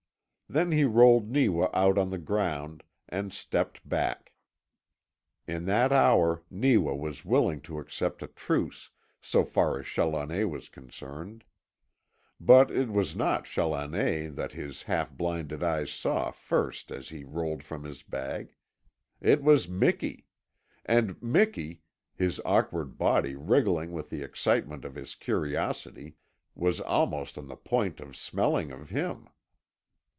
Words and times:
Then 0.53 0.73
he 0.73 0.83
rolled 0.83 1.29
Neewa 1.31 1.69
out 1.73 1.97
on 1.97 2.09
the 2.09 2.17
ground, 2.17 2.83
and 3.07 3.31
stepped 3.31 3.87
back. 3.87 4.33
In 5.47 5.63
that 5.63 5.93
hour 5.93 6.43
Neewa 6.49 6.93
was 6.93 7.23
willing 7.23 7.61
to 7.61 7.79
accept 7.79 8.21
a 8.21 8.27
truce 8.27 8.89
so 9.21 9.45
far 9.45 9.79
as 9.79 9.85
Challoner 9.85 10.49
was 10.49 10.67
concerned. 10.67 11.45
But 12.37 12.69
it 12.69 12.89
was 12.89 13.15
not 13.15 13.45
Challoner 13.45 14.29
that 14.31 14.51
his 14.51 14.83
half 14.83 15.09
blinded 15.11 15.63
eyes 15.63 15.89
saw 15.89 16.31
first 16.31 16.91
as 16.91 17.07
he 17.07 17.23
rolled 17.23 17.63
from 17.63 17.85
his 17.85 18.03
bag. 18.03 18.53
It 19.21 19.41
was 19.41 19.69
Miki! 19.69 20.27
And 20.85 21.15
Miki, 21.23 21.81
his 22.13 22.41
awkward 22.43 22.97
body 22.97 23.35
wriggling 23.35 23.93
with 23.93 24.09
the 24.09 24.21
excitement 24.21 24.83
of 24.83 24.95
his 24.95 25.15
curiosity, 25.15 26.17
was 26.55 26.81
almost 26.81 27.37
on 27.37 27.47
the 27.47 27.55
point 27.55 28.01
of 28.01 28.17
smelling 28.17 28.73
of 28.73 28.89
him! 28.89 29.29